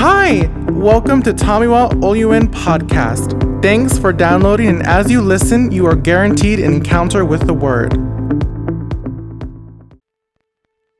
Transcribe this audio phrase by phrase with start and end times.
[0.00, 3.36] Hi, welcome to Tamiwa Oluen podcast.
[3.60, 7.90] Thanks for downloading, and as you listen, you are guaranteed an encounter with the Word.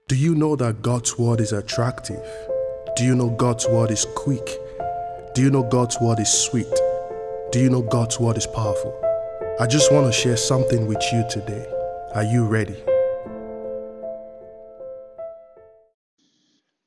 [0.09, 2.23] Do you know that God's word is attractive?
[2.95, 4.47] Do you know God's word is quick?
[5.35, 6.69] Do you know God's word is sweet?
[7.53, 8.93] Do you know God's word is powerful?
[9.59, 11.67] I just want to share something with you today.
[12.15, 12.77] Are you ready?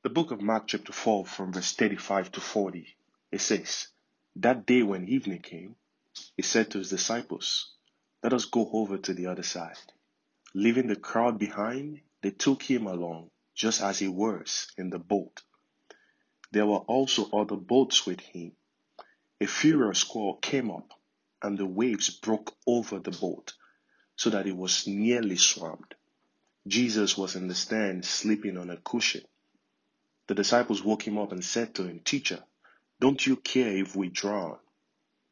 [0.04, 2.94] The book of Mark, chapter 4, from verse 35 to 40,
[3.32, 3.88] it says,
[4.36, 5.76] That day when evening came,
[6.36, 7.72] he said to his disciples,
[8.22, 9.78] Let us go over to the other side.
[10.52, 15.40] Leaving the crowd behind, they took him along, just as he was, in the boat.
[16.52, 18.52] There were also other boats with him.
[19.40, 20.92] A furious squall came up,
[21.40, 23.54] and the waves broke over the boat,
[24.16, 25.94] so that it was nearly swamped.
[26.66, 29.22] Jesus was in the stand, sleeping on a cushion.
[30.26, 32.42] The disciples woke him up and said to him, Teacher,
[32.98, 34.58] don't you care if we drown?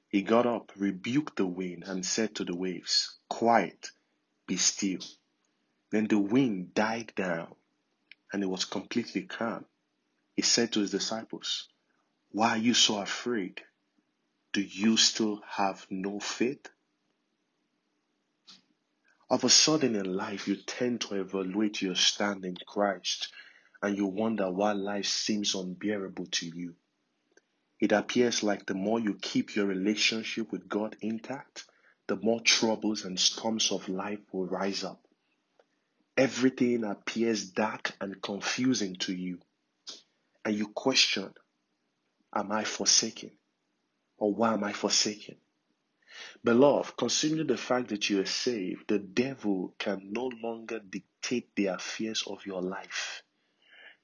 [0.09, 3.91] He got up, rebuked the wind, and said to the waves, Quiet,
[4.47, 5.01] be still.
[5.91, 7.55] Then the wind died down,
[8.33, 9.65] and it was completely calm.
[10.35, 11.69] He said to his disciples,
[12.31, 13.63] Why are you so afraid?
[14.53, 16.69] Do you still have no faith?
[19.31, 23.33] Of a sudden in life, you tend to evaluate your stand in Christ
[23.83, 26.75] and you wonder why life seems unbearable to you.
[27.81, 31.65] It appears like the more you keep your relationship with God intact,
[32.07, 35.05] the more troubles and storms of life will rise up.
[36.17, 39.41] Everything appears dark and confusing to you,
[40.45, 41.35] and you question,
[42.35, 43.33] Am I forsaken?
[44.17, 45.37] Or why am I forsaken?
[46.45, 51.67] Beloved, considering the fact that you are saved, the devil can no longer dictate the
[51.67, 53.23] affairs of your life.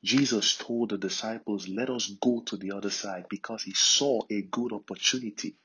[0.05, 4.43] Jesus told the disciples, Let us go to the other side because he saw a
[4.43, 5.57] good opportunity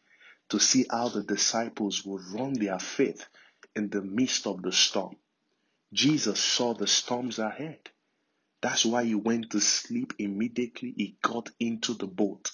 [0.49, 3.27] to see how the disciples would run their faith
[3.75, 5.15] in the midst of the storm.
[5.93, 7.79] Jesus saw the storms ahead.
[8.61, 12.51] That's why he went to sleep immediately he got into the boat.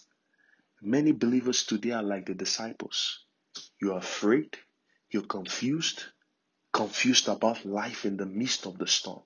[0.82, 3.26] Many believers today are like the disciples.
[3.82, 4.58] You're afraid,
[5.12, 6.04] you're confused,
[6.74, 9.24] confused about life in the midst of the storm.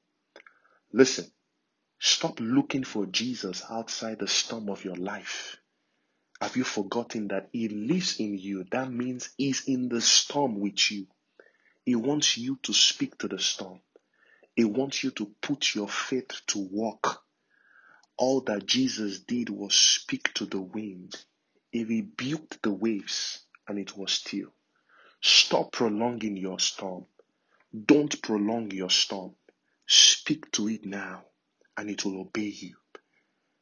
[0.94, 1.25] Listen,
[2.06, 5.56] Stop looking for Jesus outside the storm of your life.
[6.41, 8.66] Have you forgotten that He lives in you?
[8.72, 11.08] That means He's in the storm with you.
[11.86, 13.80] He wants you to speak to the storm.
[14.53, 17.22] He wants you to put your faith to work.
[18.18, 21.16] All that Jesus did was speak to the wind.
[21.72, 24.53] He rebuked the waves and it was still.
[25.22, 27.06] Stop prolonging your storm.
[27.85, 29.35] Don't prolong your storm.
[29.88, 31.24] Speak to it now
[31.78, 32.75] and it will obey you.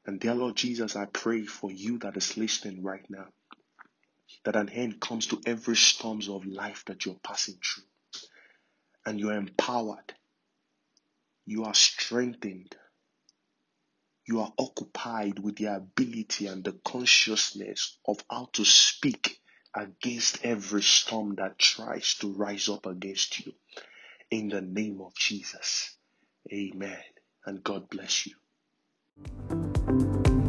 [0.05, 3.27] And dear Lord Jesus, I pray for you that is listening right now,
[4.45, 7.83] that an end comes to every storms of life that you're passing through.
[9.05, 10.13] And you're empowered.
[11.45, 12.75] You are strengthened.
[14.27, 19.39] You are occupied with the ability and the consciousness of how to speak
[19.75, 23.53] against every storm that tries to rise up against you.
[24.29, 25.95] In the name of Jesus.
[26.51, 27.01] Amen
[27.45, 28.33] and God bless you.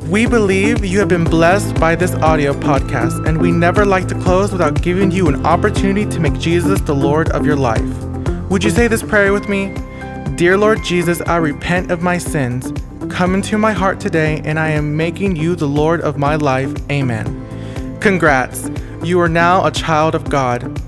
[0.08, 4.14] We believe you have been blessed by this audio podcast, and we never like to
[4.20, 8.04] close without giving you an opportunity to make Jesus the Lord of your life.
[8.50, 9.74] Would you say this prayer with me?
[10.36, 12.72] Dear Lord Jesus, I repent of my sins.
[13.10, 16.72] Come into my heart today, and I am making you the Lord of my life.
[16.90, 17.98] Amen.
[18.00, 18.70] Congrats,
[19.02, 20.78] you are now a child of God.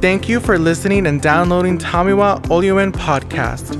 [0.00, 3.79] Thank you for listening and downloading Tamiwa Oluen podcast.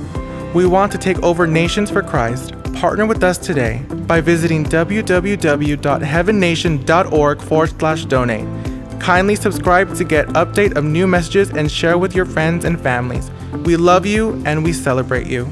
[0.53, 2.53] We want to take over nations for Christ.
[2.73, 8.47] Partner with us today by visiting www.heavennation.org forward slash donate.
[8.99, 13.31] Kindly subscribe to get update of new messages and share with your friends and families.
[13.63, 15.45] We love you and we celebrate you.